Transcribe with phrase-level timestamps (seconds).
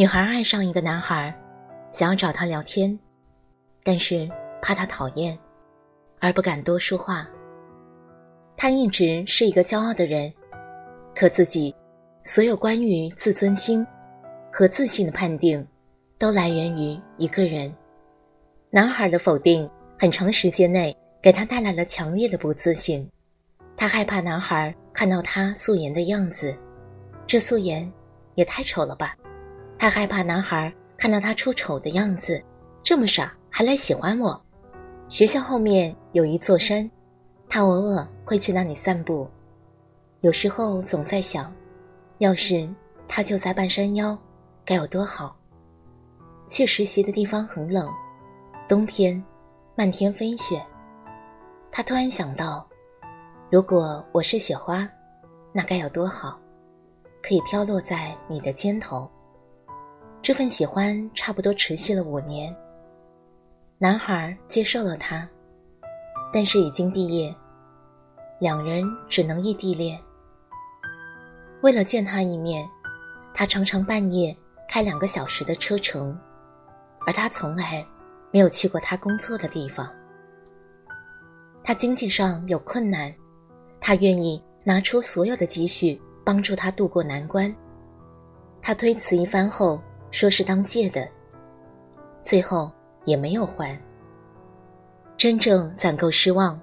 [0.00, 1.30] 女孩爱上一个男孩，
[1.92, 2.98] 想要找他聊天，
[3.82, 4.26] 但是
[4.62, 5.38] 怕他讨厌，
[6.20, 7.28] 而不敢多说话。
[8.56, 10.32] 他一直是一个骄傲的人，
[11.14, 11.76] 可自己
[12.24, 13.86] 所有关于自尊心
[14.50, 15.68] 和自信的判定，
[16.16, 17.70] 都来源于一个人。
[18.70, 23.06] 男孩的否定，很长时间内给他带来了强烈的不自信。
[23.76, 26.56] 他害怕男孩看到他素颜的样子，
[27.26, 27.92] 这素颜
[28.34, 29.14] 也太丑了吧。
[29.80, 32.44] 他害怕男孩看到他出丑的样子，
[32.82, 34.38] 这么傻还来喜欢我。
[35.08, 36.88] 学校后面有一座山，
[37.48, 39.26] 他偶尔会去那里散步。
[40.20, 41.50] 有时候总在想，
[42.18, 42.68] 要是
[43.08, 44.16] 他就在半山腰，
[44.66, 45.34] 该有多好。
[46.46, 47.90] 去实习的地方很冷，
[48.68, 49.24] 冬天
[49.74, 50.62] 漫天飞雪。
[51.72, 52.68] 他突然想到，
[53.50, 54.86] 如果我是雪花，
[55.54, 56.38] 那该有多好，
[57.22, 59.10] 可以飘落在你的肩头。
[60.22, 62.54] 这份喜欢差不多持续了五年。
[63.78, 65.26] 男孩接受了她，
[66.30, 67.34] 但是已经毕业，
[68.38, 69.98] 两人只能异地恋。
[71.62, 72.68] 为了见他一面，
[73.34, 74.36] 他常常半夜
[74.68, 76.16] 开两个小时的车程，
[77.06, 77.84] 而他从来
[78.30, 79.90] 没有去过他工作的地方。
[81.64, 83.12] 他经济上有困难，
[83.80, 87.54] 他愿意拿出所有的积蓄帮助他渡过难关。
[88.60, 89.82] 他推辞一番后。
[90.10, 91.08] 说是当借的，
[92.24, 92.70] 最后
[93.04, 93.80] 也没有还。
[95.16, 96.60] 真正攒够失望，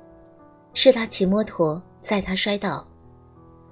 [0.74, 2.86] 是他骑摩托载他摔倒，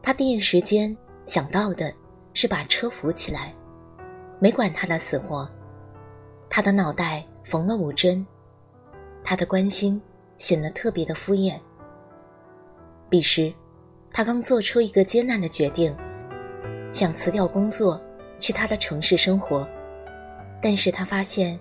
[0.01, 0.95] 他第一时间
[1.25, 1.93] 想到的
[2.33, 3.53] 是把车扶起来，
[4.39, 5.47] 没管他的死活。
[6.49, 8.25] 他的脑袋缝了五针，
[9.23, 10.01] 他的关心
[10.37, 11.59] 显得特别的敷衍。
[13.09, 13.53] 彼时，
[14.09, 15.93] 他刚做出一个艰难的决定，
[16.93, 18.01] 想辞掉工作。
[18.37, 19.65] 去他的城市生活，
[20.65, 21.59] 但是他发现，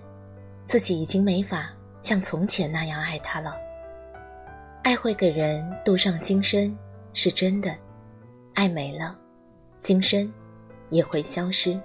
[0.65, 1.71] 自己已经没法
[2.01, 3.55] 像从前那样爱他了。
[4.81, 6.75] 爱会给人镀上金身，
[7.13, 7.77] 是真的，
[8.55, 9.15] 爱没了，
[9.77, 10.33] 金身
[10.89, 11.79] 也会消失。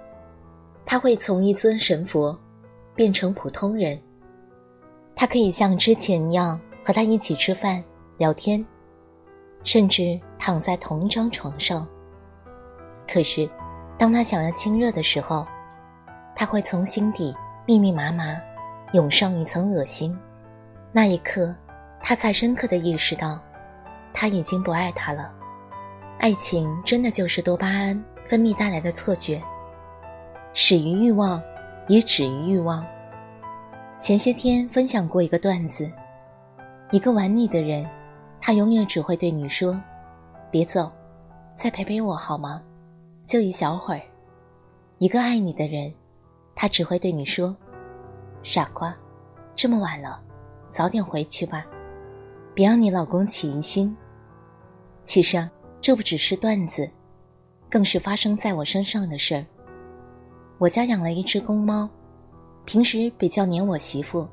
[0.83, 2.35] 他会从一尊神佛
[2.95, 4.01] 变成普通人，
[5.15, 7.83] 他可以像之前一样和他一起吃饭、
[8.17, 8.65] 聊天，
[9.63, 11.87] 甚至躺在同一张床上。
[13.07, 13.47] 可是。
[13.95, 15.45] 当他想要亲热的时候，
[16.35, 18.39] 他会从心底密密麻麻
[18.93, 20.17] 涌上一层恶心。
[20.91, 21.53] 那一刻，
[22.01, 23.39] 他才深刻的意识到，
[24.13, 25.31] 他已经不爱他了。
[26.19, 29.41] 爱情真的就是多巴胺分泌带来的错觉，
[30.53, 31.41] 始于欲望，
[31.87, 32.85] 也止于欲望。
[33.99, 35.91] 前些天分享过一个段子：
[36.91, 37.87] 一个玩腻的人，
[38.39, 39.79] 他永远只会对你说
[40.51, 40.91] ：“别走，
[41.55, 42.61] 再陪陪我好吗？”
[43.25, 44.01] 就一小会儿，
[44.97, 45.93] 一个爱你的人，
[46.55, 47.55] 他只会对你说
[48.43, 48.95] ：“傻瓜，
[49.55, 50.21] 这么晚了，
[50.69, 51.65] 早点回去吧，
[52.53, 53.95] 别让你老公起疑心。”
[55.05, 56.89] 其实这不只是段子，
[57.69, 59.45] 更是发生在我身上的事儿。
[60.57, 61.89] 我家养了一只公猫，
[62.65, 64.27] 平时比较黏我媳妇，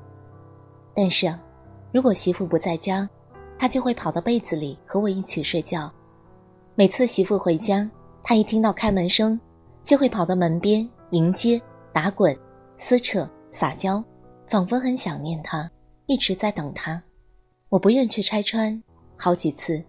[0.94, 1.40] 但是啊，
[1.92, 3.08] 如果媳妇不在家，
[3.58, 5.90] 它就会跑到被子里和我一起睡觉。
[6.74, 7.90] 每次媳妇回家。
[8.20, 9.40] 他一听到开门声，
[9.82, 11.58] 就会跑到门边迎接、
[12.00, 12.32] 打滚、
[12.76, 14.04] 撕扯、撒娇，
[14.46, 15.68] 仿佛很想念他，
[16.06, 17.02] 一直在等他。
[17.70, 18.80] 我不愿去拆穿，
[19.16, 19.82] 好几次，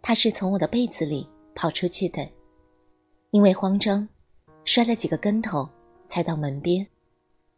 [0.00, 2.26] 他是从我的被子里跑出去的，
[3.32, 4.08] 因为慌张，
[4.64, 5.68] 摔了几个跟头
[6.06, 6.86] 才到门边。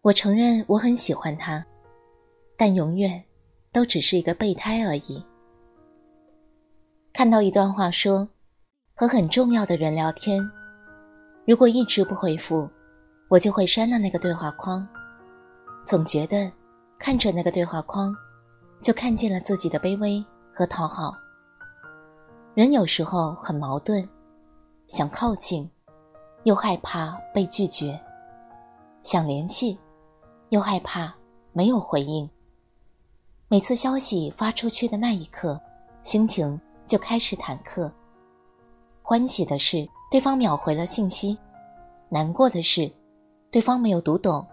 [0.02, 1.64] 我承认我很喜欢他，
[2.56, 3.22] 但永远
[3.70, 5.24] 都只是一个备胎而已。
[7.12, 8.28] 看到一段话说。
[8.96, 10.40] 和很重要的人聊天，
[11.46, 12.68] 如果一直不回复，
[13.28, 14.86] 我就会删了那个对话框。
[15.86, 16.50] 总觉得
[16.98, 18.14] 看着那个对话框，
[18.80, 21.14] 就看见了自己的卑微和讨好。
[22.54, 24.08] 人有时候很矛盾，
[24.86, 25.68] 想靠近，
[26.44, 27.98] 又害怕被拒绝；
[29.02, 29.78] 想联系，
[30.50, 31.12] 又害怕
[31.52, 32.28] 没有回应。
[33.48, 35.60] 每次消息发出去的那一刻，
[36.02, 37.90] 心情就开始忐忑。
[39.02, 41.36] 欢喜的是，对方秒回了信息；
[42.08, 42.90] 难过的是，
[43.54, 44.44] 对方没有读懂，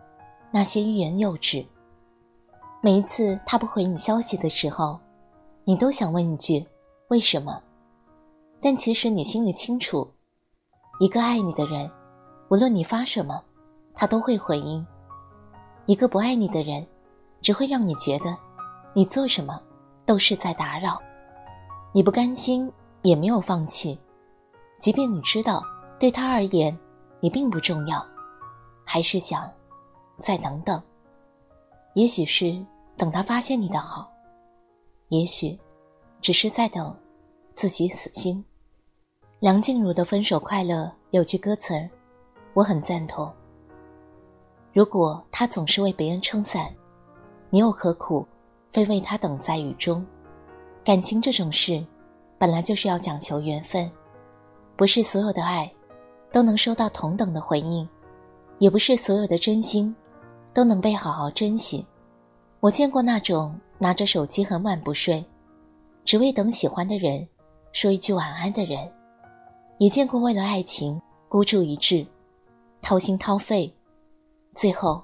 [0.52, 1.66] 那些欲言又止。
[2.82, 5.00] 每一次他不回你消息的时候，
[5.64, 6.64] 你都想问一句
[7.10, 7.60] “为什么”，
[8.62, 10.08] 但其实你心里清楚，
[11.00, 11.90] 一个爱你的人，
[12.50, 13.44] 无论你发什么，
[13.96, 14.86] 他都会回应；
[15.88, 16.86] 一个不爱你的人，
[17.42, 18.38] 只会让你觉得，
[18.94, 19.60] 你做什么
[20.06, 21.02] 都是在打扰。
[21.92, 22.72] 你不甘心，
[23.02, 24.00] 也没有放弃，
[24.80, 25.66] 即便你知道
[26.00, 26.78] 对他而言，
[27.20, 28.06] 你并不重要，
[28.86, 29.52] 还是想
[30.20, 30.82] 再等等。
[31.94, 32.58] 也许是
[32.96, 34.10] 等他发现你的好，
[35.10, 35.60] 也许
[36.22, 36.96] 只是在等
[37.56, 38.44] 自己死心。
[39.40, 41.90] 梁静茹的《分手快乐》有句歌词儿，
[42.54, 43.32] 我很赞同。
[44.72, 46.74] 如果他总是为别人撑伞，
[47.50, 48.26] 你又何苦
[48.72, 50.06] 非为他等在雨中？
[50.84, 51.86] 感情这种事，
[52.38, 53.92] 本来就是要讲求缘分，
[54.78, 55.72] 不是所有的爱
[56.32, 57.88] 都能收到同等的回应，
[58.62, 59.94] 也不是所有的真心。
[60.54, 61.86] 都能被好好珍惜。
[62.60, 65.24] 我见过那种拿着手机很晚不睡，
[66.04, 67.26] 只为等喜欢的人
[67.72, 68.92] 说一句晚安的人，
[69.78, 72.06] 也见过为了爱情孤注一掷、
[72.82, 73.74] 掏心掏肺，
[74.54, 75.02] 最后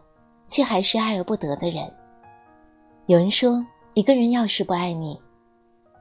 [0.49, 1.89] 却还是爱而不得的人。
[3.05, 5.17] 有人说，一个人要是不爱你，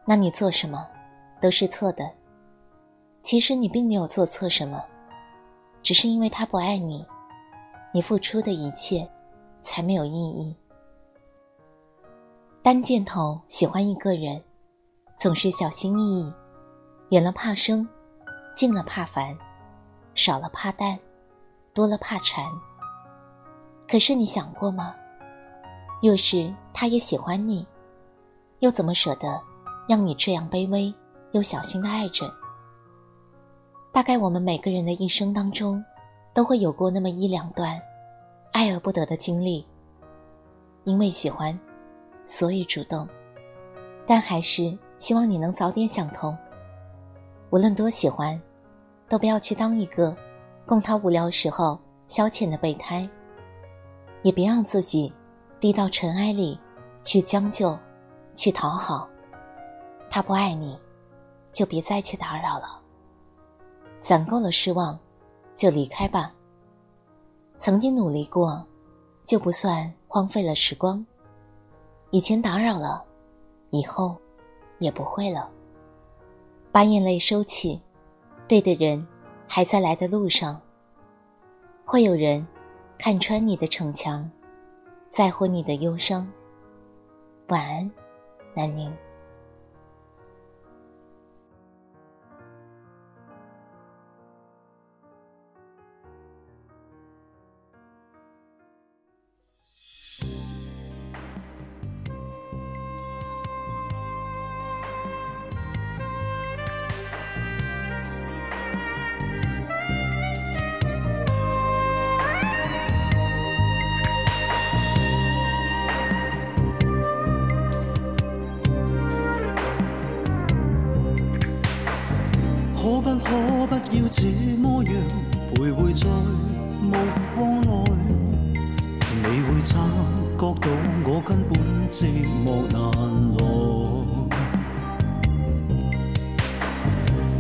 [0.05, 0.85] 那你做什么
[1.41, 2.11] 都是错的。
[3.23, 4.83] 其实你并没有做错什么，
[5.85, 7.07] 只是因为他不爱你，
[7.97, 9.09] 你付出的一切。
[9.67, 10.57] 才没有意义。
[12.63, 14.41] 单箭头喜欢一个人，
[15.19, 16.33] 总是小心翼翼，
[17.09, 17.85] 远了怕生，
[18.55, 19.37] 近了怕烦，
[20.15, 20.97] 少了怕淡，
[21.75, 22.47] 多了怕缠。
[23.89, 24.95] 可是你想过吗？
[26.01, 27.67] 若是他也喜欢你，
[28.61, 29.43] 又怎么舍得
[29.89, 30.95] 让你这样卑微
[31.33, 32.33] 又小心的爱着？
[33.93, 35.85] 大概我们每个人的一生当中，
[36.37, 37.81] 都会有过那么一两段。
[38.53, 39.67] 爱而不得的经历，
[40.85, 41.59] 因为喜欢，
[42.27, 43.09] 所以主动，
[44.07, 46.37] 但还是希望你能早点想通。
[47.49, 48.39] 无论多喜欢，
[49.09, 50.15] 都不要去当一个
[50.67, 53.09] 供他无聊时候消遣的备胎，
[54.21, 55.11] 也别让自己
[55.59, 56.61] 低到尘埃里
[57.03, 57.79] 去将就，
[58.35, 59.09] 去讨好。
[60.11, 60.79] 他不爱你，
[61.51, 62.79] 就别再去打扰了。
[64.03, 64.99] 攒够了失望，
[65.57, 66.33] 就离开吧。
[67.59, 68.65] 曾经努力过，
[69.25, 71.05] 就不算荒废了时光。
[72.11, 73.03] 以前打扰了，
[73.71, 74.17] 以后
[74.79, 75.51] 也不会了。
[76.71, 77.81] 把眼泪收起，
[78.47, 79.05] 对的人
[79.49, 80.61] 还在来的路上。
[81.85, 82.47] 会有人
[82.99, 84.31] 看穿你的逞强，
[85.09, 86.31] 在乎你的忧伤。
[87.49, 87.91] 晚安，
[88.55, 88.95] 南宁。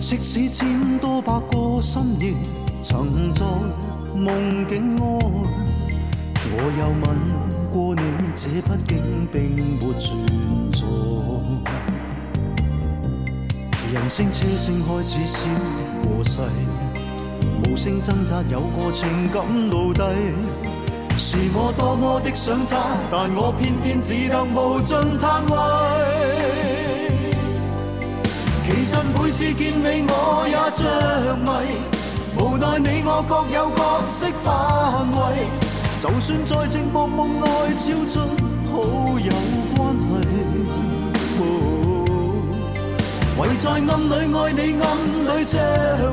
[0.08, 2.32] 即使千多百个深夜
[2.80, 3.44] 曾在
[4.14, 5.02] 梦境外，
[6.48, 7.04] 我又问
[7.72, 8.00] 过你，
[8.32, 10.16] 这毕竟并没存
[10.70, 10.86] 在。
[13.92, 15.48] 人声车声开始消
[16.04, 16.40] 和逝，
[17.64, 20.00] 无声挣扎有个情感奴隶。
[21.18, 22.78] 是我多么的想他，
[23.10, 26.75] 但我偏偏只得无尽叹谓。
[28.68, 30.82] 其实每次见你我也着
[31.36, 31.46] 迷，
[32.36, 35.18] 无奈你我各有角色范围。
[36.00, 37.46] 就算在寂寞梦内
[37.76, 38.18] 超出
[38.72, 38.74] 好
[39.20, 39.30] 友
[39.76, 40.26] 关系。
[43.38, 44.84] 唯在暗里爱你，暗
[45.28, 45.54] 里着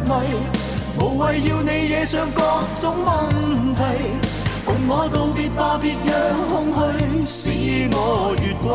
[0.05, 0.13] 迷，
[0.99, 2.39] 无谓要你惹上各
[2.79, 3.81] 种问题。
[4.63, 6.13] 共我道别吧，别让
[6.51, 8.71] 空虚使我越轨。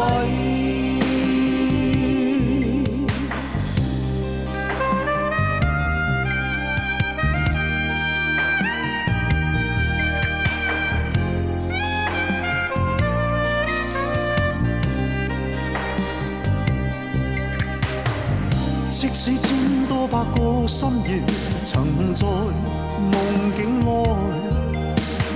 [20.79, 21.21] 百个深夜，
[21.65, 23.13] 曾在梦
[23.57, 23.87] 境外，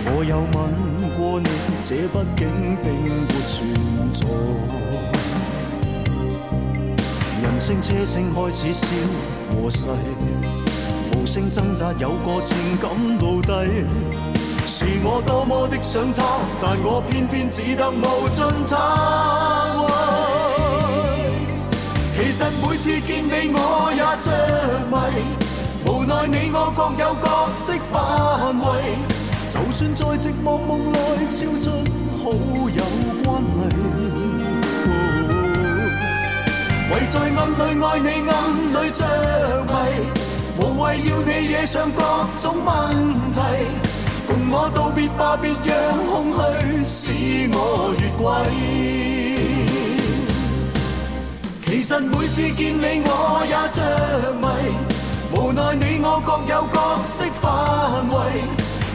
[0.06, 0.56] 我有吻
[1.16, 1.48] 过你，
[1.80, 2.40] 这毕竟
[2.80, 3.50] 并没存
[4.12, 4.20] 在。
[7.42, 8.86] 人声车声开始消
[9.50, 9.88] 和逝，
[11.16, 13.84] 无声挣扎，有个情感奴隶。
[14.64, 16.22] 是我多么的想他，
[16.62, 19.91] 但我偏偏只得无尽他。
[22.72, 24.32] 每次见你我也着
[24.88, 24.96] 迷，
[25.84, 28.96] 无奈你我各有角色范围。
[29.50, 30.96] 就算在寂寞梦内
[31.28, 31.68] 超出
[32.16, 32.82] 好友
[33.22, 33.76] 关系，
[36.88, 38.32] 唯在暗里爱你暗
[38.72, 39.04] 里着
[39.68, 39.70] 迷，
[40.56, 42.00] 无谓要你惹上各
[42.38, 42.70] 种问
[43.32, 43.38] 题。
[44.26, 45.70] 共我道别吧，别让
[46.06, 49.31] 空虚使我越轨。
[51.82, 53.82] 其实每次见你我也着
[54.40, 54.46] 迷，
[55.34, 58.14] 无奈你我各有角色范围。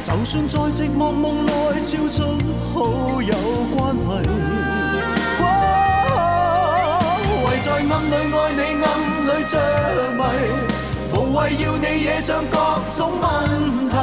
[0.02, 1.52] 就算在寂寞梦内
[1.84, 2.24] 超出
[2.74, 3.34] 好友
[3.76, 4.24] 关系，
[7.44, 8.88] 唯在暗里爱你暗
[9.28, 9.52] 里着
[10.16, 10.24] 迷，
[11.14, 12.56] 无谓要你惹上各
[12.96, 13.26] 种问
[13.90, 13.98] 题。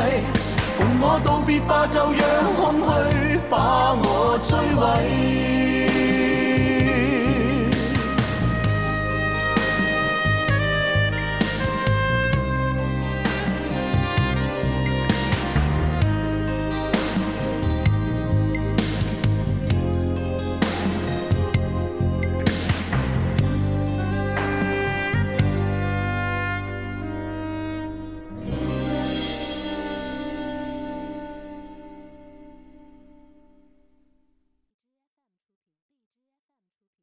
[0.77, 2.23] 共我道别吧，就让
[2.55, 4.85] 空虚把我摧毁。